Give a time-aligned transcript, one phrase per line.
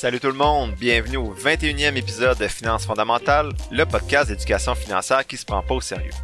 [0.00, 5.26] Salut tout le monde, bienvenue au 21e épisode de Finances fondamentales, le podcast d'éducation financière
[5.26, 6.14] qui se prend pas au sérieux.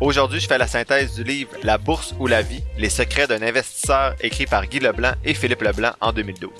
[0.00, 3.40] Aujourd'hui, je fais la synthèse du livre La bourse ou la vie, les secrets d'un
[3.40, 6.50] investisseur écrit par Guy Leblanc et Philippe Leblanc en 2012.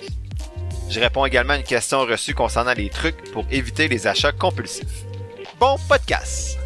[0.88, 5.02] Je réponds également à une question reçue concernant les trucs pour éviter les achats compulsifs.
[5.58, 6.56] Bon podcast!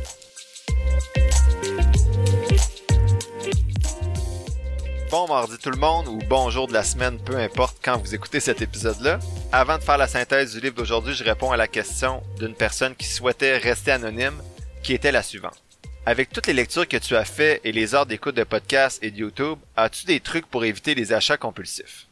[5.10, 8.40] Bon mardi tout le monde ou bonjour de la semaine, peu importe quand vous écoutez
[8.40, 9.20] cet épisode-là.
[9.52, 12.96] Avant de faire la synthèse du livre d'aujourd'hui, je réponds à la question d'une personne
[12.96, 14.42] qui souhaitait rester anonyme,
[14.82, 15.62] qui était la suivante.
[16.06, 19.10] Avec toutes les lectures que tu as fait et les heures d'écoute de podcasts et
[19.10, 22.08] de YouTube, as-tu des trucs pour éviter les achats compulsifs?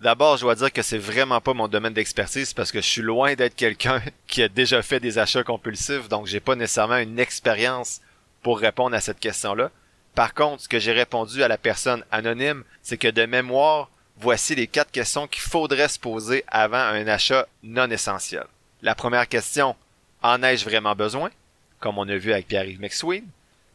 [0.00, 3.02] D'abord, je dois dire que c'est vraiment pas mon domaine d'expertise parce que je suis
[3.02, 7.18] loin d'être quelqu'un qui a déjà fait des achats compulsifs, donc j'ai pas nécessairement une
[7.18, 8.00] expérience
[8.42, 9.70] pour répondre à cette question-là.
[10.18, 14.56] Par contre, ce que j'ai répondu à la personne anonyme, c'est que de mémoire, voici
[14.56, 18.42] les quatre questions qu'il faudrait se poser avant un achat non essentiel.
[18.82, 19.76] La première question,
[20.24, 21.30] en ai-je vraiment besoin?
[21.78, 23.26] Comme on a vu avec Pierre-Yves McSween.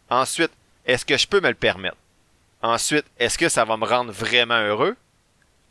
[0.09, 0.51] Ensuite,
[0.85, 1.95] est-ce que je peux me le permettre?
[2.61, 4.97] Ensuite, est-ce que ça va me rendre vraiment heureux?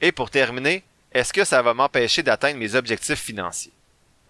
[0.00, 3.72] Et pour terminer, est-ce que ça va m'empêcher d'atteindre mes objectifs financiers?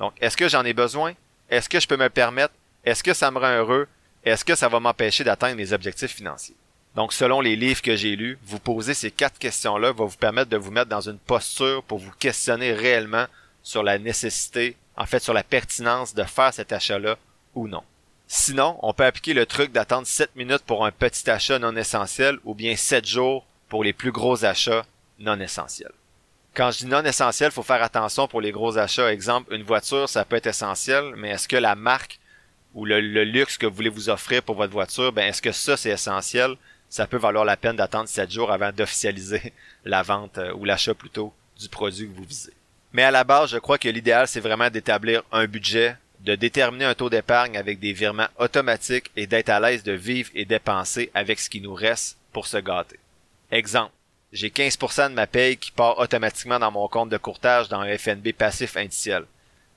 [0.01, 1.13] Donc, est-ce que j'en ai besoin?
[1.49, 2.55] Est-ce que je peux me le permettre?
[2.85, 3.87] Est-ce que ça me rend heureux?
[4.25, 6.57] Est-ce que ça va m'empêcher d'atteindre mes objectifs financiers?
[6.95, 10.51] Donc, selon les livres que j'ai lus, vous poser ces quatre questions-là va vous permettre
[10.51, 13.27] de vous mettre dans une posture pour vous questionner réellement
[13.63, 17.17] sur la nécessité, en fait, sur la pertinence de faire cet achat-là
[17.55, 17.83] ou non.
[18.27, 22.39] Sinon, on peut appliquer le truc d'attendre 7 minutes pour un petit achat non essentiel
[22.45, 24.85] ou bien 7 jours pour les plus gros achats
[25.19, 25.93] non essentiels.
[26.55, 29.13] Quand je dis non essentiel, faut faire attention pour les gros achats.
[29.13, 32.19] Exemple, une voiture, ça peut être essentiel, mais est-ce que la marque
[32.75, 35.77] ou le, luxe que vous voulez vous offrir pour votre voiture, ben est-ce que ça
[35.77, 36.57] c'est essentiel?
[36.89, 39.53] Ça peut valoir la peine d'attendre 7 jours avant d'officialiser
[39.85, 42.53] la vente euh, ou l'achat plutôt du produit que vous visez.
[42.93, 46.85] Mais à la base, je crois que l'idéal c'est vraiment d'établir un budget, de déterminer
[46.85, 51.11] un taux d'épargne avec des virements automatiques et d'être à l'aise de vivre et dépenser
[51.15, 52.99] avec ce qui nous reste pour se gâter.
[53.51, 53.93] Exemple,
[54.33, 57.99] j'ai 15% de ma paye qui part automatiquement dans mon compte de courtage dans un
[57.99, 59.25] FNB passif indiciel.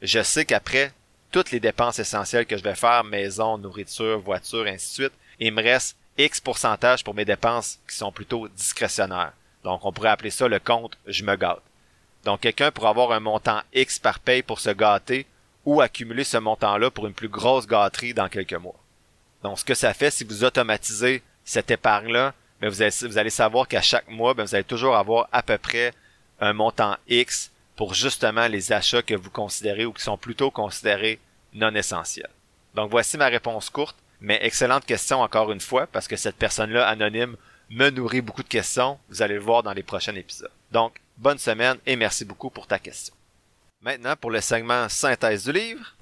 [0.02, 0.94] Je sais qu'après,
[1.36, 5.20] toutes les dépenses essentielles que je vais faire, maison, nourriture, voiture, ainsi de suite.
[5.38, 9.34] il me reste X pourcentage pour mes dépenses qui sont plutôt discrétionnaires.
[9.66, 11.62] Donc, on pourrait appeler ça le compte je me gâte.
[12.24, 15.26] Donc, quelqu'un pourrait avoir un montant X par paye pour se gâter
[15.66, 18.80] ou accumuler ce montant-là pour une plus grosse gâterie dans quelques mois.
[19.44, 23.82] Donc, ce que ça fait, si vous automatisez cette épargne-là, ben, vous, allez, savoir qu'à
[23.82, 25.94] chaque mois, ben, vous allez toujours avoir à peu près
[26.40, 31.20] un montant X pour justement les achats que vous considérez ou qui sont plutôt considérés
[31.56, 32.30] non essentiels.
[32.76, 36.88] Donc voici ma réponse courte, mais excellente question encore une fois, parce que cette personne-là
[36.88, 37.36] anonyme
[37.70, 39.00] me nourrit beaucoup de questions.
[39.10, 40.52] Vous allez le voir dans les prochains épisodes.
[40.72, 43.14] Donc, bonne semaine et merci beaucoup pour ta question.
[43.82, 45.96] Maintenant, pour le segment synthèse du livre.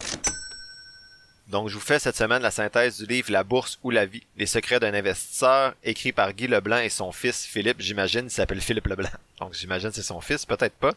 [1.47, 4.25] Donc, je vous fais cette semaine la synthèse du livre La bourse ou la vie,
[4.37, 7.81] les secrets d'un investisseur, écrit par Guy Leblanc et son fils Philippe.
[7.81, 9.09] J'imagine, il s'appelle Philippe Leblanc.
[9.39, 10.93] Donc, j'imagine c'est son fils, peut-être pas.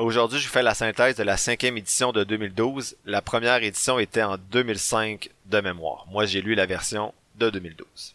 [0.00, 2.96] Aujourd'hui, je fais la synthèse de la cinquième édition de 2012.
[3.04, 6.06] La première édition était en 2005 de mémoire.
[6.10, 8.14] Moi, j'ai lu la version de 2012.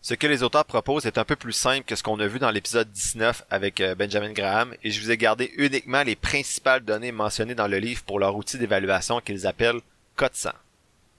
[0.00, 2.38] Ce que les auteurs proposent est un peu plus simple que ce qu'on a vu
[2.38, 6.84] dans l'épisode 19 avec euh, Benjamin Graham et je vous ai gardé uniquement les principales
[6.84, 9.80] données mentionnées dans le livre pour leur outil d'évaluation qu'ils appellent
[10.14, 10.50] code 100.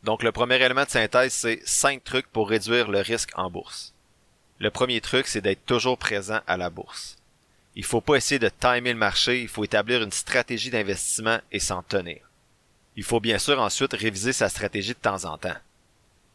[0.04, 3.94] Donc le premier élément de synthèse, c'est 5 trucs pour réduire le risque en bourse.
[4.60, 7.19] Le premier truc, c'est d'être toujours présent à la bourse.
[7.76, 11.60] Il faut pas essayer de timer le marché, il faut établir une stratégie d'investissement et
[11.60, 12.20] s'en tenir.
[12.96, 15.56] Il faut bien sûr ensuite réviser sa stratégie de temps en temps.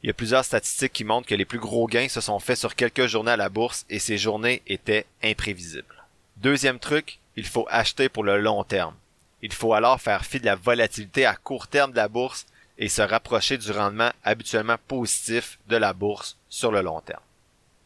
[0.03, 2.59] Il y a plusieurs statistiques qui montrent que les plus gros gains se sont faits
[2.59, 6.05] sur quelques journées à la bourse et ces journées étaient imprévisibles.
[6.37, 8.95] Deuxième truc, il faut acheter pour le long terme.
[9.43, 12.47] Il faut alors faire fi de la volatilité à court terme de la bourse
[12.79, 17.23] et se rapprocher du rendement habituellement positif de la bourse sur le long terme.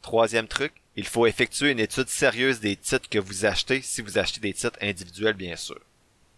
[0.02, 4.18] Troisième truc, il faut effectuer une étude sérieuse des titres que vous achetez si vous
[4.18, 5.78] achetez des titres individuels bien sûr.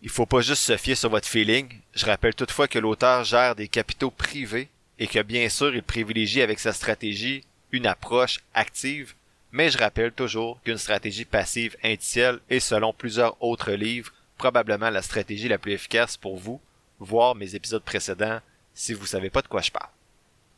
[0.02, 1.66] Il faut pas juste se fier sur votre feeling.
[1.94, 4.68] Je rappelle toutefois que l'auteur gère des capitaux privés
[4.98, 7.42] et que bien sûr il privilégie avec sa stratégie
[7.72, 9.14] une approche active,
[9.50, 15.00] mais je rappelle toujours qu'une stratégie passive indicielle est selon plusieurs autres livres probablement la
[15.00, 16.60] stratégie la plus efficace pour vous,
[16.98, 18.40] voir mes épisodes précédents
[18.74, 19.88] si vous savez pas de quoi je parle.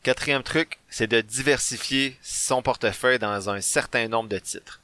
[0.03, 4.81] Quatrième truc, c'est de diversifier son portefeuille dans un certain nombre de titres.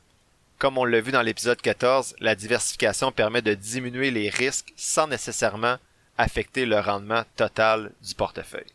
[0.58, 5.08] Comme on l'a vu dans l'épisode 14, la diversification permet de diminuer les risques sans
[5.08, 5.76] nécessairement
[6.18, 8.72] affecter le rendement total du portefeuille.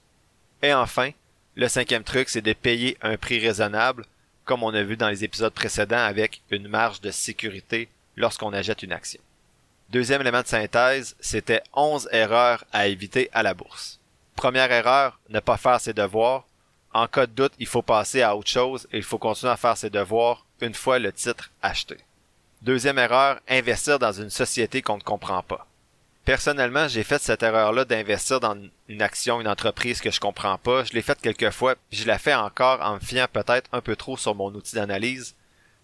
[0.60, 1.12] Et enfin,
[1.54, 4.04] le cinquième truc, c'est de payer un prix raisonnable,
[4.44, 8.82] comme on a vu dans les épisodes précédents avec une marge de sécurité lorsqu'on achète
[8.82, 9.20] une action.
[9.88, 13.98] Deuxième élément de synthèse, c'était 11 erreurs à éviter à la bourse.
[14.36, 16.44] Première erreur, ne pas faire ses devoirs.
[16.92, 19.56] En cas de doute, il faut passer à autre chose et il faut continuer à
[19.56, 21.96] faire ses devoirs une fois le titre acheté.
[22.62, 25.66] Deuxième erreur, investir dans une société qu'on ne comprend pas.
[26.24, 28.56] Personnellement, j'ai fait cette erreur-là d'investir dans
[28.88, 30.84] une action, une entreprise que je comprends pas.
[30.84, 33.82] Je l'ai faite quelques fois, puis je la fais encore en me fiant peut-être un
[33.82, 35.34] peu trop sur mon outil d'analyse.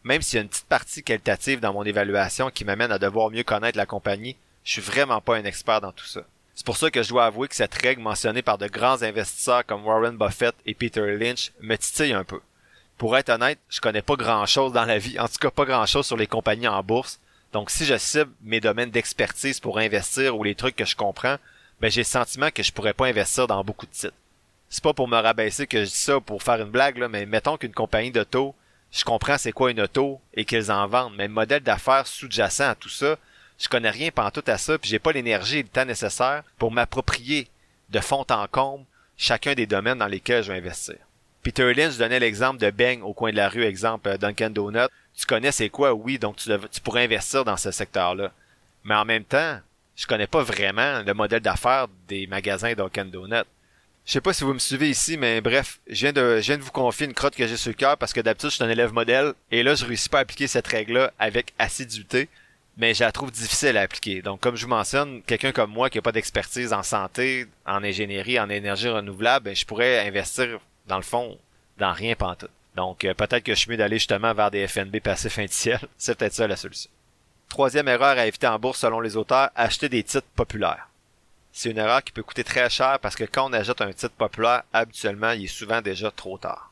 [0.03, 3.31] Même s'il y a une petite partie qualitative dans mon évaluation qui m'amène à devoir
[3.31, 6.23] mieux connaître la compagnie, je suis vraiment pas un expert dans tout ça.
[6.55, 9.65] C'est pour ça que je dois avouer que cette règle mentionnée par de grands investisseurs
[9.65, 12.41] comme Warren Buffett et Peter Lynch me titille un peu.
[12.99, 15.65] Pour être honnête, je connais pas grand chose dans la vie, en tout cas pas
[15.65, 17.19] grand chose sur les compagnies en bourse,
[17.53, 21.37] donc si je cible mes domaines d'expertise pour investir ou les trucs que je comprends,
[21.81, 24.15] ben j'ai le sentiment que je pourrais pas investir dans beaucoup de titres.
[24.69, 27.27] C'est pas pour me rabaisser que je dis ça pour faire une blague, là, mais
[27.27, 28.55] mettons qu'une compagnie d'auto,
[28.93, 32.69] je comprends c'est quoi une auto et qu'ils en vendent, mais le modèle d'affaires sous-jacent
[32.69, 33.17] à tout ça,
[33.61, 36.43] je connais rien pendant tout à ça, puis j'ai pas l'énergie et le temps nécessaire
[36.59, 37.49] pour m'approprier
[37.91, 38.85] de fond en comble
[39.19, 40.97] chacun des domaines dans lesquels je vais investir.
[41.43, 44.89] Peter Lynch donnait l'exemple de Bang au coin de la rue, exemple euh, Dunkin' Donut.
[45.15, 48.33] Tu connais c'est quoi, oui, donc tu, pourrais investir dans ce secteur-là.
[48.85, 49.59] Mais en même temps,
[49.97, 53.45] je connais pas vraiment le modèle d'affaires des magasins Dunkin' Donut.
[54.07, 56.63] Je sais pas si vous me suivez ici, mais bref, je viens de, je de
[56.63, 58.71] vous confier une crotte que j'ai sur le cœur parce que d'habitude je suis un
[58.71, 62.29] élève modèle et là je réussis pas à appliquer cette règle-là avec assiduité,
[62.81, 64.23] mais je la trouve difficile à appliquer.
[64.23, 67.85] Donc comme je vous mentionne, quelqu'un comme moi qui a pas d'expertise en santé, en
[67.85, 71.39] ingénierie, en énergie renouvelable, ben, je pourrais investir dans le fond,
[71.77, 72.51] dans rien pantoute.
[72.77, 75.81] Donc, euh, peut-être que je suis mieux d'aller justement vers des FNB passifs indiciels.
[75.99, 76.91] C'est peut-être ça la solution.
[77.51, 80.89] Troisième erreur à éviter en bourse selon les auteurs, acheter des titres populaires.
[81.53, 84.15] C'est une erreur qui peut coûter très cher parce que quand on achète un titre
[84.15, 86.70] populaire, habituellement, il est souvent déjà trop tard.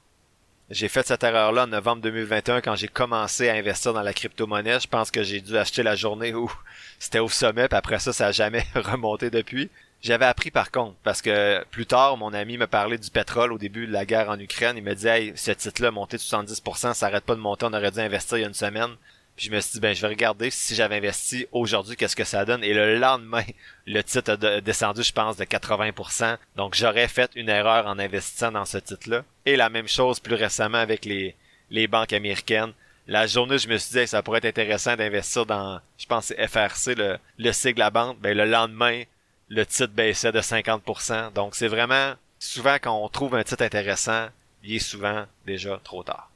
[0.70, 4.80] J'ai fait cette erreur-là en novembre 2021 quand j'ai commencé à investir dans la crypto-monnaie.
[4.80, 6.52] Je pense que j'ai dû acheter la journée où
[6.98, 9.70] c'était au sommet, puis après ça, ça a jamais remonté depuis.
[10.02, 13.58] J'avais appris par contre, parce que plus tard, mon ami me parlait du pétrole au
[13.58, 14.76] début de la guerre en Ukraine.
[14.76, 17.72] Il me disait, hey, ce titre-là monté de 70%, ça arrête pas de monter, on
[17.72, 18.90] aurait dû investir il y a une semaine.
[19.38, 22.24] Puis je me suis dit, ben, je vais regarder si j'avais investi aujourd'hui, qu'est-ce que
[22.24, 22.64] ça donne.
[22.64, 23.44] Et le lendemain,
[23.86, 26.36] le titre a descendu, je pense, de 80%.
[26.56, 29.22] Donc, j'aurais fait une erreur en investissant dans ce titre-là.
[29.46, 31.36] Et la même chose plus récemment avec les,
[31.70, 32.72] les banques américaines.
[33.06, 36.48] La journée, je me suis dit, ça pourrait être intéressant d'investir dans, je pense, c'est
[36.48, 38.18] FRC, le, le sigle à banque.
[38.18, 39.04] Ben, le lendemain,
[39.48, 41.32] le titre baissait de 50%.
[41.32, 44.28] Donc c'est vraiment souvent quand on trouve un titre intéressant,
[44.64, 46.28] il est souvent déjà trop tard.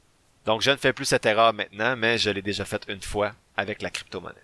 [0.45, 3.33] Donc je ne fais plus cette erreur maintenant, mais je l'ai déjà faite une fois
[3.55, 4.35] avec la crypto-monnaie.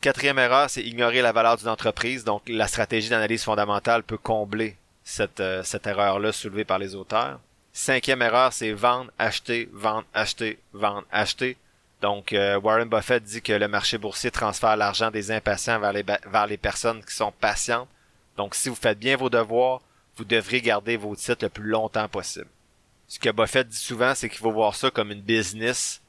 [0.00, 2.24] Quatrième erreur, c'est ignorer la valeur d'une entreprise.
[2.24, 7.40] Donc la stratégie d'analyse fondamentale peut combler cette, euh, cette erreur-là soulevée par les auteurs.
[7.72, 11.56] Cinquième erreur, c'est vendre, acheter, vendre, acheter, vendre, acheter.
[12.00, 16.02] Donc, euh, Warren Buffett dit que le marché boursier transfère l'argent des impatients vers les,
[16.02, 17.88] vers les personnes qui sont patientes.
[18.36, 19.82] Donc, si vous faites bien vos devoirs,
[20.16, 22.48] vous devrez garder vos titres le plus longtemps possible.
[23.10, 26.00] Ce que Buffett dit souvent, c'est qu'il faut voir ça comme une business,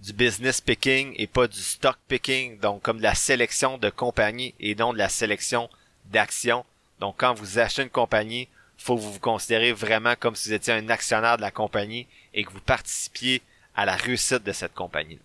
[0.00, 4.54] du business picking et pas du stock picking, donc comme de la sélection de compagnies
[4.60, 5.70] et non de la sélection
[6.10, 6.66] d'actions.
[7.00, 10.54] Donc, quand vous achetez une compagnie, faut que vous vous considérez vraiment comme si vous
[10.54, 13.40] étiez un actionnaire de la compagnie et que vous participiez
[13.74, 15.20] à la réussite de cette compagnie.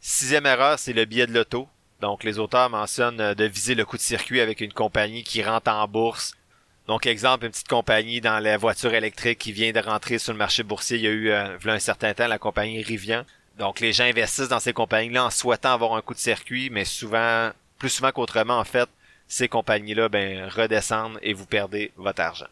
[0.00, 1.66] Sixième erreur, c'est le biais de l'auto.
[2.00, 5.72] Donc, les auteurs mentionnent de viser le coup de circuit avec une compagnie qui rentre
[5.72, 6.36] en bourse.
[6.88, 10.38] Donc, exemple, une petite compagnie dans la voiture électrique qui vient de rentrer sur le
[10.38, 10.96] marché boursier.
[10.96, 13.24] Il y a eu, euh, un certain temps, la compagnie Rivian.
[13.58, 16.84] Donc, les gens investissent dans ces compagnies-là en souhaitant avoir un coup de circuit, mais
[16.84, 18.88] souvent, plus souvent qu'autrement, en fait,
[19.28, 22.48] ces compagnies-là, ben, redescendent et vous perdez votre argent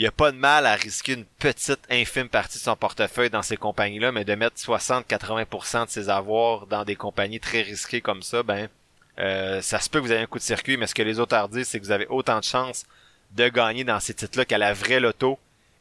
[0.00, 3.28] il n'y a pas de mal à risquer une petite infime partie de son portefeuille
[3.28, 8.00] dans ces compagnies-là, mais de mettre 60-80% de ses avoirs dans des compagnies très risquées
[8.00, 8.70] comme ça, ben
[9.18, 11.20] euh, ça se peut que vous ayez un coup de circuit, mais ce que les
[11.20, 12.86] auteurs disent, c'est que vous avez autant de chances
[13.32, 15.38] de gagner dans ces titres-là qu'à la vraie loto,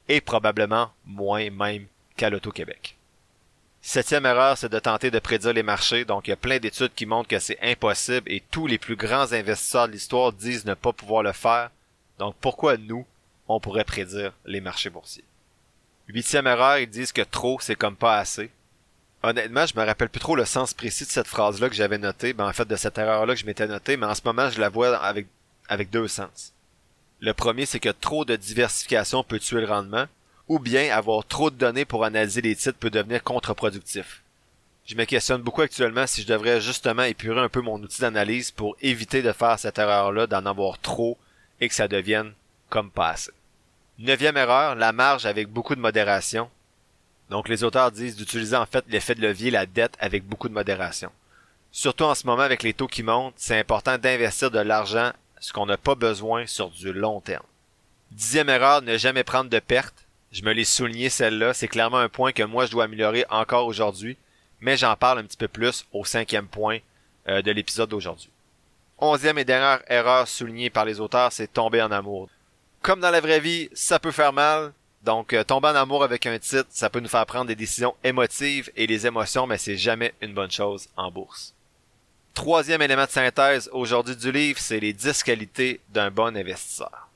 [0.08, 1.86] et probablement moins même
[2.18, 2.96] qu'à l'Auto Québec.
[3.82, 6.04] Septième erreur, c'est de tenter de prédire les marchés.
[6.04, 8.98] Donc, il y a plein d'études qui montrent que c'est impossible et tous les plus
[8.98, 11.70] grands investisseurs de l'histoire disent ne pas pouvoir le faire.
[12.18, 13.06] Donc, pourquoi nous,
[13.48, 15.24] on pourrait prédire les marchés boursiers?
[16.10, 18.52] Huitième erreur, ils disent que trop, c'est comme pas assez.
[19.22, 22.34] Honnêtement, je me rappelle plus trop le sens précis de cette phrase-là que j'avais notée,
[22.34, 24.60] ben en fait de cette erreur-là que je m'étais notée, mais en ce moment, je
[24.60, 25.28] la vois avec,
[25.68, 26.54] avec deux sens.
[27.22, 30.06] Le premier, c'est que trop de diversification peut tuer le rendement,
[30.48, 34.22] ou bien avoir trop de données pour analyser les titres peut devenir contre-productif.
[34.86, 38.50] Je me questionne beaucoup actuellement si je devrais justement épurer un peu mon outil d'analyse
[38.50, 41.18] pour éviter de faire cette erreur-là, d'en avoir trop
[41.62, 42.34] et que ça devienne
[42.70, 43.32] comme pas assez.
[44.00, 46.50] Neuvième erreur, la marge avec beaucoup de modération.
[47.30, 50.54] Donc les auteurs disent d'utiliser en fait l'effet de levier, la dette avec beaucoup de
[50.54, 51.12] modération.
[51.72, 55.54] Surtout en ce moment avec les taux qui montent, c'est important d'investir de l'argent, ce
[55.54, 57.46] qu'on n'a pas besoin sur du long terme.
[58.12, 60.06] Dixième erreur, ne jamais prendre de pertes.
[60.32, 63.66] Je me l'ai souligné celle-là, c'est clairement un point que moi je dois améliorer encore
[63.66, 64.18] aujourd'hui,
[64.62, 66.80] mais j'en parle un petit peu plus au cinquième point
[67.28, 68.30] euh, de l'épisode d'aujourd'hui.
[69.00, 72.30] Onzième et dernière erreur soulignée par les auteurs, c'est tomber en amour.
[72.82, 76.26] Comme dans la vraie vie, ça peut faire mal, donc euh, tomber en amour avec
[76.26, 79.78] un titre, ça peut nous faire prendre des décisions émotives et les émotions, mais c'est
[79.78, 81.54] jamais une bonne chose en bourse.
[82.34, 87.10] Troisième élément de synthèse aujourd'hui du livre, c'est les 10 qualités d'un bon investisseur.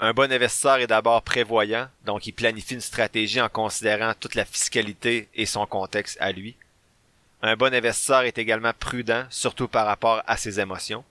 [0.00, 4.44] Un bon investisseur est d'abord prévoyant, donc il planifie une stratégie en considérant toute la
[4.44, 6.56] fiscalité et son contexte à lui.
[7.42, 11.04] Un bon investisseur est également prudent, surtout par rapport à ses émotions.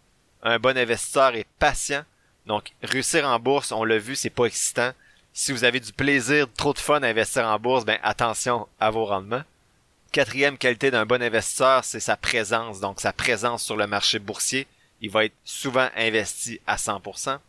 [0.43, 2.03] Un bon investisseur est patient,
[2.45, 4.91] donc réussir en bourse, on l'a vu, c'est pas excitant.
[5.33, 8.89] Si vous avez du plaisir, trop de fun à investir en bourse, ben attention à
[8.89, 9.43] vos rendements.
[10.11, 14.67] Quatrième qualité d'un bon investisseur, c'est sa présence, donc sa présence sur le marché boursier.
[15.01, 17.39] Il va être souvent investi à 100%.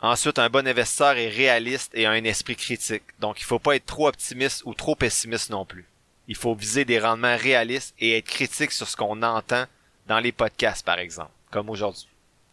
[0.00, 3.04] Ensuite, un bon investisseur est réaliste et a un esprit critique.
[3.20, 5.86] Donc, il faut pas être trop optimiste ou trop pessimiste non plus.
[6.28, 9.64] Il faut viser des rendements réalistes et être critique sur ce qu'on entend
[10.06, 12.08] dans les podcasts, par exemple, comme aujourd'hui.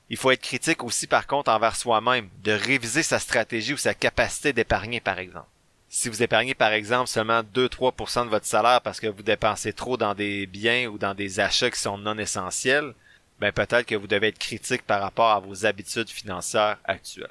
[0.10, 3.94] Il faut être critique aussi, par contre, envers soi-même, de réviser sa stratégie ou sa
[3.94, 5.48] capacité d'épargner, par exemple.
[5.94, 9.98] Si vous épargnez, par exemple, seulement 2-3% de votre salaire parce que vous dépensez trop
[9.98, 12.94] dans des biens ou dans des achats qui sont non essentiels,
[13.42, 17.28] ben peut-être que vous devez être critique par rapport à vos habitudes financières actuelles.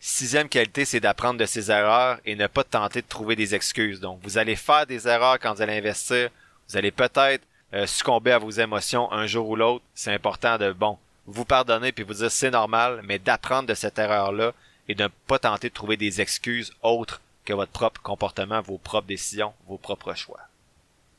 [0.00, 4.00] Sixième qualité, c'est d'apprendre de ses erreurs et ne pas tenter de trouver des excuses.
[4.00, 6.28] Donc, vous allez faire des erreurs quand vous allez investir.
[6.68, 7.42] Vous allez peut-être
[7.72, 9.84] euh, succomber à vos émotions un jour ou l'autre.
[9.94, 13.98] C'est important de, bon, vous pardonner puis vous dire c'est normal, mais d'apprendre de cette
[13.98, 14.52] erreur-là
[14.88, 18.76] et de ne pas tenter de trouver des excuses autres que votre propre comportement, vos
[18.76, 20.40] propres décisions, vos propres choix.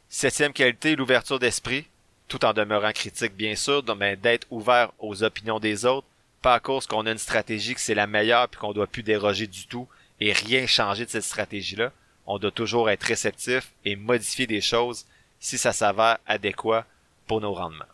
[0.09, 1.87] Septième qualité, l'ouverture d'esprit,
[2.27, 6.05] tout en demeurant critique bien sûr, mais d'être ouvert aux opinions des autres,
[6.43, 9.01] pas à cause qu'on a une stratégie que c'est la meilleure puis qu'on doit plus
[9.01, 9.87] déroger du tout
[10.19, 11.91] et rien changer de cette stratégie-là.
[12.27, 15.07] On doit toujours être réceptif et modifier des choses
[15.39, 16.85] si ça s'avère adéquat
[17.25, 17.85] pour nos rendements.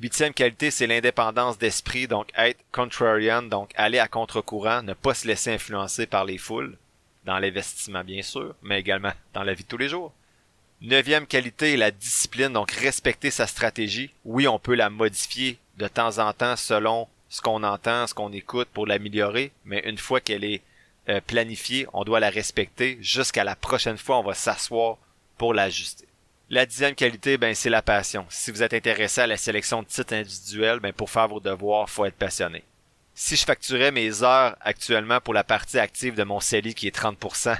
[0.00, 5.28] Huitième qualité, c'est l'indépendance d'esprit, donc être contrarian, donc aller à contre-courant, ne pas se
[5.28, 6.76] laisser influencer par les foules,
[7.24, 10.12] dans l'investissement bien sûr, mais également dans la vie de tous les jours.
[10.80, 14.10] Neuvième qualité, la discipline, donc respecter sa stratégie.
[14.24, 18.32] Oui, on peut la modifier de temps en temps selon ce qu'on entend, ce qu'on
[18.32, 20.60] écoute pour l'améliorer, mais une fois qu'elle est
[21.08, 22.98] euh, planifiée, on doit la respecter.
[23.00, 24.98] Jusqu'à la prochaine fois, on va s'asseoir
[25.38, 26.06] pour l'ajuster.
[26.50, 28.26] La dixième qualité, ben, c'est la passion.
[28.28, 31.88] Si vous êtes intéressé à la sélection de titres individuels, ben, pour faire vos devoirs,
[31.88, 32.62] faut être passionné.
[33.14, 36.96] Si je facturais mes heures actuellement pour la partie active de mon CELI qui est
[36.96, 37.56] 30%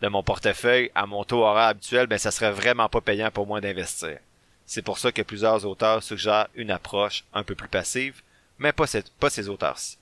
[0.00, 3.46] de mon portefeuille à mon taux horaire habituel, ben, ça serait vraiment pas payant pour
[3.46, 4.18] moi d'investir.
[4.64, 8.22] C'est pour ça que plusieurs auteurs suggèrent une approche un peu plus passive,
[8.58, 8.86] mais pas,
[9.18, 9.98] pas ces auteurs-ci.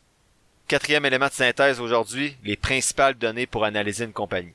[0.68, 4.52] Quatrième élément de synthèse aujourd'hui, les principales données pour analyser une compagnie.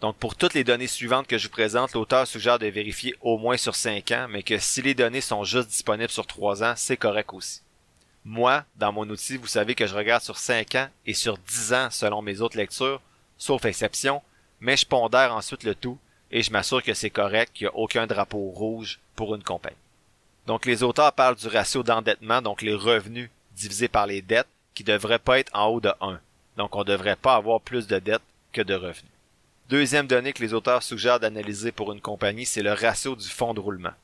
[0.00, 3.38] Donc pour toutes les données suivantes que je vous présente, l'auteur suggère de vérifier au
[3.38, 6.74] moins sur 5 ans, mais que si les données sont juste disponibles sur 3 ans,
[6.76, 7.60] c'est correct aussi.
[8.28, 11.72] Moi, dans mon outil, vous savez que je regarde sur 5 ans et sur 10
[11.74, 13.00] ans selon mes autres lectures,
[13.38, 14.20] sauf exception,
[14.58, 15.96] mais je pondère ensuite le tout
[16.32, 19.76] et je m'assure que c'est correct, qu'il n'y a aucun drapeau rouge pour une compagnie.
[20.48, 24.82] Donc les auteurs parlent du ratio d'endettement, donc les revenus divisés par les dettes, qui
[24.82, 26.18] devrait pas être en haut de 1.
[26.56, 29.12] Donc on ne devrait pas avoir plus de dettes que de revenus.
[29.68, 33.54] Deuxième donnée que les auteurs suggèrent d'analyser pour une compagnie, c'est le ratio du fonds
[33.54, 33.94] de roulement.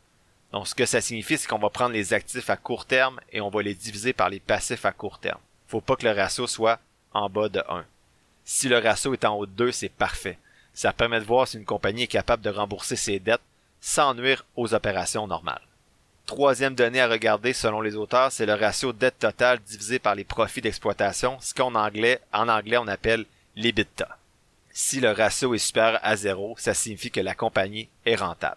[0.53, 3.41] Donc ce que ça signifie, c'est qu'on va prendre les actifs à court terme et
[3.41, 5.41] on va les diviser par les passifs à court terme.
[5.67, 6.79] Faut pas que le ratio soit
[7.15, 7.85] en bas de 1.
[8.45, 10.39] Si le ratio est en haut de 2, c'est parfait.
[10.75, 13.41] Ça permet de voir si une compagnie est capable de rembourser ses dettes
[13.81, 15.63] sans nuire aux opérations normales.
[16.27, 20.25] Troisième donnée à regarder selon les auteurs, c'est le ratio dette totale divisé par les
[20.25, 24.17] profits d'exploitation, ce qu'en anglais, en anglais on appelle l'EBITDA.
[24.71, 28.57] Si le ratio est supérieur à zéro, ça signifie que la compagnie est rentable.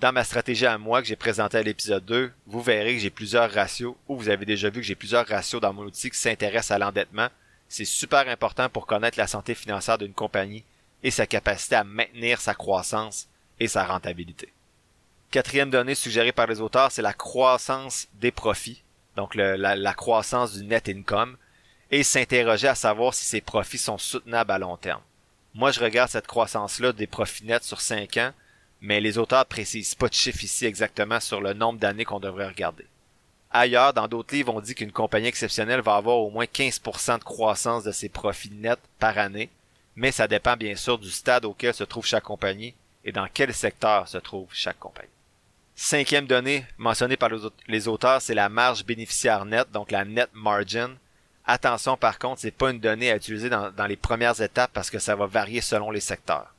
[0.00, 3.10] Dans ma stratégie à moi que j'ai présentée à l'épisode 2, vous verrez que j'ai
[3.10, 6.18] plusieurs ratios, ou vous avez déjà vu que j'ai plusieurs ratios dans mon outil qui
[6.18, 7.26] s'intéressent à l'endettement.
[7.68, 10.62] C'est super important pour connaître la santé financière d'une compagnie
[11.02, 13.26] et sa capacité à maintenir sa croissance
[13.58, 14.52] et sa rentabilité.
[15.32, 18.84] Quatrième donnée suggérée par les auteurs, c'est la croissance des profits,
[19.16, 21.36] donc la, croissance du net income,
[21.90, 25.02] et s'interroger à savoir si ces profits sont soutenables à long terme.
[25.54, 28.32] Moi, je regarde cette croissance-là des profits nets sur 5 ans,
[28.80, 32.48] mais les auteurs précisent pas de chiffre ici exactement sur le nombre d'années qu'on devrait
[32.48, 32.86] regarder.
[33.50, 37.24] Ailleurs, dans d'autres livres, on dit qu'une compagnie exceptionnelle va avoir au moins 15% de
[37.24, 39.48] croissance de ses profits nets par année,
[39.96, 43.54] mais ça dépend bien sûr du stade auquel se trouve chaque compagnie et dans quel
[43.54, 45.08] secteur se trouve chaque compagnie.
[45.74, 47.30] Cinquième donnée mentionnée par
[47.68, 50.96] les auteurs, c'est la marge bénéficiaire nette, donc la net margin.
[51.46, 54.90] Attention par contre, c'est pas une donnée à utiliser dans, dans les premières étapes parce
[54.90, 56.52] que ça va varier selon les secteurs.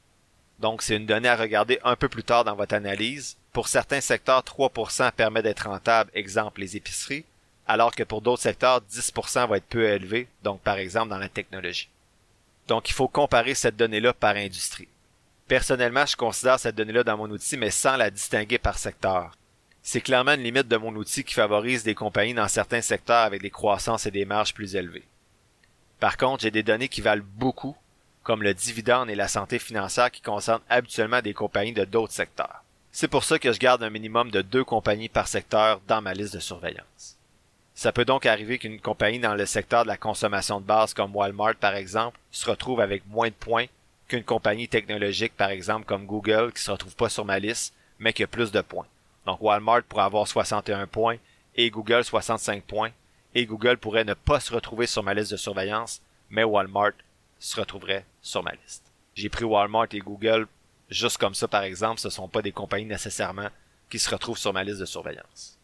[0.60, 3.38] Donc c'est une donnée à regarder un peu plus tard dans votre analyse.
[3.54, 7.26] Pour certains secteurs, 3% permet d'être rentable, exemple les épiceries,
[7.68, 11.30] alors que pour d'autres secteurs, 10% va être peu élevé, donc par exemple dans la
[11.30, 11.90] technologie.
[12.68, 14.88] Donc il faut comparer cette donnée-là par industrie.
[15.48, 19.36] Personnellement, je considère cette donnée-là dans mon outil, mais sans la distinguer par secteur.
[19.82, 23.42] C'est clairement une limite de mon outil qui favorise des compagnies dans certains secteurs avec
[23.42, 25.08] des croissances et des marges plus élevées.
[26.00, 27.76] Par contre, j'ai des données qui valent beaucoup,
[28.30, 32.64] comme le dividende et la santé financière qui concernent habituellement des compagnies de d'autres secteurs.
[32.92, 36.14] C'est pour ça que je garde un minimum de deux compagnies par secteur dans ma
[36.14, 37.18] liste de surveillance.
[37.74, 41.16] Ça peut donc arriver qu'une compagnie dans le secteur de la consommation de base comme
[41.16, 43.66] Walmart par exemple se retrouve avec moins de points
[44.08, 48.14] qu'une compagnie technologique par exemple comme Google qui se retrouve pas sur ma liste mais
[48.14, 48.86] qui a plus de points.
[49.26, 51.18] Donc Walmart pourrait avoir 61 points
[51.56, 52.92] et Google 65 points
[53.34, 56.92] et Google pourrait ne pas se retrouver sur ma liste de surveillance mais Walmart
[57.40, 58.84] se retrouverait sur ma liste.
[59.16, 60.48] J'ai pris Walmart et Google
[60.90, 63.50] juste comme ça par exemple, ce sont pas des compagnies nécessairement
[63.90, 65.58] qui se retrouvent sur ma liste de surveillance.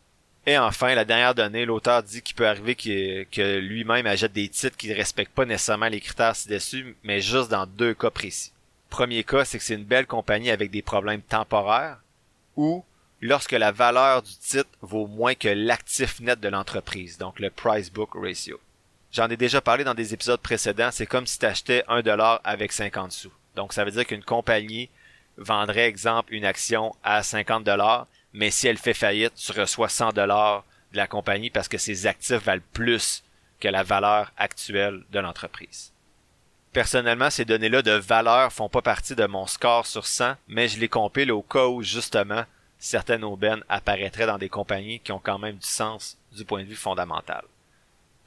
[0.47, 4.77] Et enfin, la dernière donnée, l'auteur dit qu'il peut arriver que lui-même achète des titres
[4.77, 8.51] qui ne respectent pas nécessairement les critères ci-dessus, mais juste dans deux cas précis.
[8.91, 11.99] Premier cas, c'est que c'est une belle compagnie avec des problèmes temporaires,
[12.55, 12.85] ou
[13.21, 17.91] lorsque la valeur du titre vaut moins que l'actif net de l'entreprise, donc le price
[17.91, 18.59] book ratio.
[19.15, 22.41] J'en ai déjà parlé dans des épisodes précédents, c'est comme si tu achetais un dollar
[22.43, 23.31] avec 50 sous.
[23.55, 24.89] Donc ça veut dire qu'une compagnie
[25.37, 30.11] vendrait, exemple, une action à 50 dollars, mais si elle fait faillite, tu reçois 100
[30.11, 33.23] dollars de la compagnie parce que ses actifs valent plus
[33.61, 35.93] que la valeur actuelle de l'entreprise.
[36.73, 40.77] Personnellement, ces données-là de valeur font pas partie de mon score sur 100, mais je
[40.77, 42.43] les compile au cas où, justement,
[42.79, 46.67] certaines aubaines apparaîtraient dans des compagnies qui ont quand même du sens du point de
[46.67, 47.45] vue fondamental.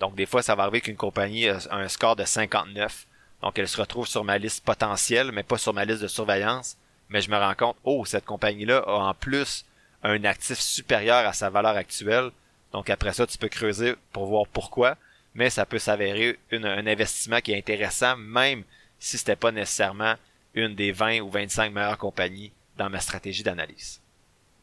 [0.01, 3.07] Donc, des fois, ça va arriver qu'une compagnie a un score de 59,
[3.43, 6.77] donc elle se retrouve sur ma liste potentielle, mais pas sur ma liste de surveillance,
[7.09, 9.65] mais je me rends compte, oh, cette compagnie-là a en plus
[10.03, 12.31] un actif supérieur à sa valeur actuelle.
[12.73, 14.97] Donc après ça, tu peux creuser pour voir pourquoi,
[15.35, 18.65] mais ça peut s'avérer un investissement qui est intéressant, même
[18.99, 20.15] si c'était pas nécessairement
[20.55, 24.01] une des 20 ou 25 meilleures compagnies dans ma stratégie d'analyse.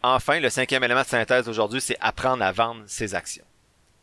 [0.03, 3.45] Enfin, le cinquième élément de synthèse aujourd'hui, c'est apprendre à vendre ses actions.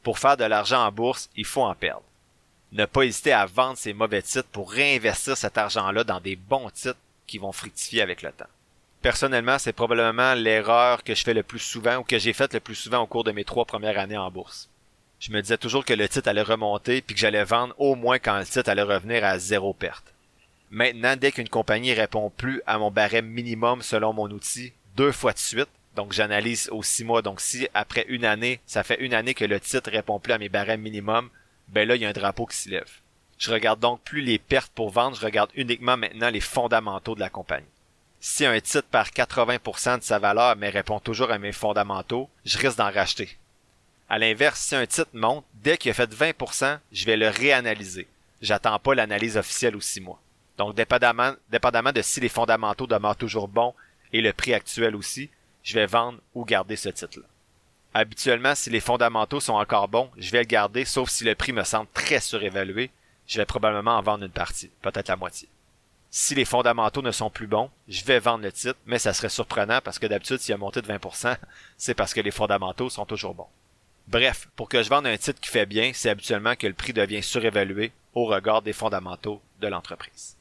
[0.02, 2.02] Pour faire de l'argent en bourse, il faut en perdre.
[2.72, 6.70] Ne pas hésiter à vendre ses mauvais titres pour réinvestir cet argent-là dans des bons
[6.70, 8.46] titres qui vont fructifier avec le temps
[9.02, 12.60] personnellement, c'est probablement l'erreur que je fais le plus souvent ou que j'ai faite le
[12.60, 14.70] plus souvent au cours de mes trois premières années en bourse.
[15.18, 18.18] Je me disais toujours que le titre allait remonter puis que j'allais vendre au moins
[18.18, 20.14] quand le titre allait revenir à zéro perte.
[20.70, 25.32] Maintenant, dès qu'une compagnie répond plus à mon barème minimum selon mon outil deux fois
[25.32, 29.14] de suite, donc j'analyse aux six mois, donc si après une année, ça fait une
[29.14, 31.28] année que le titre répond plus à mes barèmes minimum,
[31.68, 32.90] ben là, il y a un drapeau qui se lève.
[33.38, 37.20] Je regarde donc plus les pertes pour vendre, je regarde uniquement maintenant les fondamentaux de
[37.20, 37.66] la compagnie.
[38.20, 42.56] Si un titre perd 80% de sa valeur mais répond toujours à mes fondamentaux, je
[42.56, 43.36] risque d'en racheter.
[44.08, 48.06] À l'inverse, si un titre monte, dès qu'il a fait 20%, je vais le réanalyser.
[48.42, 50.20] J'attends pas l'analyse officielle ou six mois.
[50.58, 53.74] Donc, dépendamment, dépendamment de si les fondamentaux demeurent toujours bons
[54.12, 55.30] et le prix actuel aussi,
[55.62, 57.26] je vais vendre ou garder ce titre-là.
[57.94, 61.52] Habituellement, si les fondamentaux sont encore bons, je vais le garder, sauf si le prix
[61.52, 62.90] me semble très surévalué,
[63.26, 65.48] je vais probablement en vendre une partie, peut-être la moitié
[66.14, 69.30] si les fondamentaux ne sont plus bons, je vais vendre le titre, mais ça serait
[69.30, 71.36] surprenant parce que d'habitude, s'il a monté de 20%,
[71.78, 73.48] c'est parce que les fondamentaux sont toujours bons.
[74.08, 76.92] Bref, pour que je vende un titre qui fait bien, c'est habituellement que le prix
[76.92, 80.36] devient surévalué au regard des fondamentaux de l'entreprise.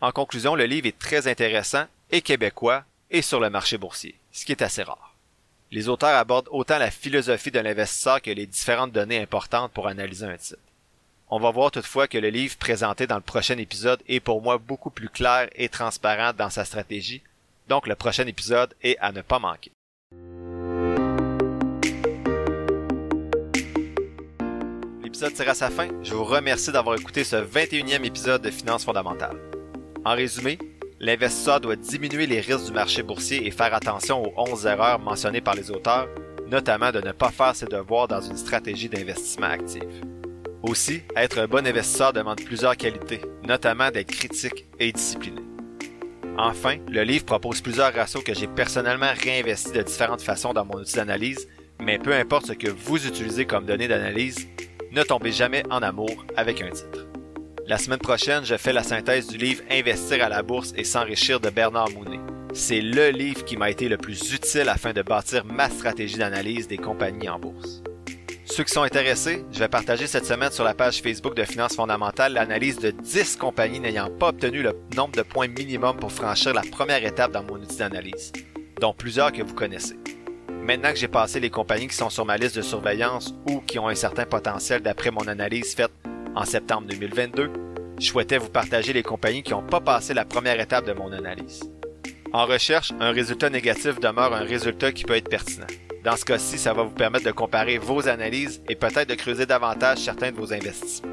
[0.00, 4.44] En conclusion, le livre est très intéressant et québécois et sur le marché boursier, ce
[4.44, 5.14] qui est assez rare.
[5.70, 10.26] Les auteurs abordent autant la philosophie de l'investisseur que les différentes données importantes pour analyser
[10.26, 10.60] un titre.
[11.28, 14.58] On va voir toutefois que le livre présenté dans le prochain épisode est pour moi
[14.58, 17.22] beaucoup plus clair et transparent dans sa stratégie,
[17.68, 19.70] donc le prochain épisode est à ne pas manquer.
[25.04, 25.88] L'épisode tire à sa fin.
[26.02, 29.38] Je vous remercie d'avoir écouté ce 21e épisode de Finances fondamentales.
[30.04, 30.58] En résumé,
[31.00, 35.40] l'investisseur doit diminuer les risques du marché boursier et faire attention aux 11 erreurs mentionnées
[35.40, 36.08] par les auteurs,
[36.46, 39.82] notamment de ne pas faire ses devoirs dans une stratégie d'investissement actif.
[40.62, 45.40] Aussi, être un bon investisseur demande plusieurs qualités, notamment d'être critique et discipliné.
[46.36, 50.80] Enfin, le livre propose plusieurs ratios que j'ai personnellement réinvestis de différentes façons dans mon
[50.80, 51.48] outil d'analyse,
[51.80, 54.48] mais peu importe ce que vous utilisez comme données d'analyse,
[54.92, 56.99] ne tombez jamais en amour avec un titre.
[57.70, 61.38] La semaine prochaine, je fais la synthèse du livre Investir à la bourse et s'enrichir
[61.38, 62.18] de Bernard Mounet.
[62.52, 66.66] c'est le livre qui m'a été le plus utile afin de bâtir ma stratégie d'analyse
[66.66, 67.84] des compagnies en bourse.
[68.44, 71.76] Ceux qui sont intéressés, je vais partager cette semaine sur la page Facebook de Finances
[71.76, 76.52] fondamentales l'analyse de 10 compagnies n'ayant pas obtenu le nombre de points minimum pour franchir
[76.52, 78.32] la première étape dans mon outil d'analyse,
[78.80, 79.96] dont plusieurs que vous connaissez.
[80.64, 83.78] Maintenant que j'ai passé les compagnies qui sont sur ma liste de surveillance ou qui
[83.78, 85.92] ont un certain potentiel d'après mon analyse faite
[86.34, 87.50] en septembre 2022,
[87.98, 91.12] je souhaitais vous partager les compagnies qui n'ont pas passé la première étape de mon
[91.12, 91.70] analyse.
[92.32, 95.66] En recherche, un résultat négatif demeure un résultat qui peut être pertinent.
[96.04, 99.46] Dans ce cas-ci, ça va vous permettre de comparer vos analyses et peut-être de creuser
[99.46, 101.10] davantage certains de vos investissements.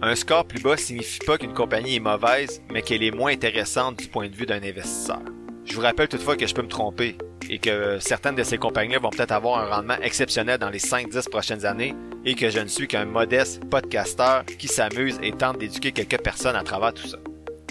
[0.00, 3.98] Un score plus bas signifie pas qu'une compagnie est mauvaise, mais qu'elle est moins intéressante
[3.98, 5.20] du point de vue d'un investisseur.
[5.64, 7.16] Je vous rappelle toutefois que je peux me tromper
[7.50, 11.28] et que certaines de ces compagnies vont peut-être avoir un rendement exceptionnel dans les 5-10
[11.28, 15.92] prochaines années et que je ne suis qu'un modeste podcasteur qui s'amuse et tente d'éduquer
[15.92, 17.18] quelques personnes à travers tout ça.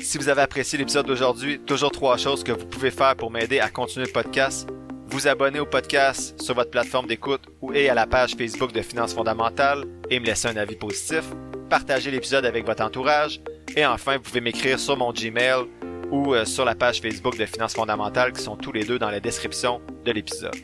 [0.02, 3.60] Si vous avez apprécié l'épisode d'aujourd'hui, toujours trois choses que vous pouvez faire pour m'aider
[3.60, 4.68] à continuer le podcast.
[5.08, 8.82] Vous abonner au podcast sur votre plateforme d'écoute ou et à la page Facebook de
[8.82, 11.24] Finances fondamentales et me laisser un avis positif.
[11.70, 13.40] Partagez l'épisode avec votre entourage.
[13.76, 15.66] Et enfin, vous pouvez m'écrire sur mon Gmail
[16.12, 19.10] ou euh, sur la page Facebook de Finances fondamentales qui sont tous les deux dans
[19.10, 20.56] la description de l'épisode.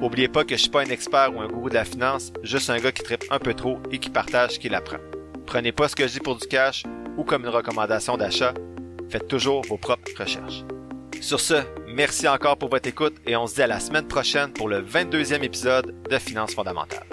[0.00, 2.68] N'oubliez pas que je suis pas un expert ou un gourou de la finance, juste
[2.70, 4.98] un gars qui tripe un peu trop et qui partage ce qu'il apprend.
[5.46, 6.84] Prenez pas ce que je dis pour du cash
[7.16, 8.54] ou comme une recommandation d'achat,
[9.08, 10.64] faites toujours vos propres recherches.
[11.20, 14.52] Sur ce, merci encore pour votre écoute et on se dit à la semaine prochaine
[14.52, 17.06] pour le 22e épisode de Finances fondamentales.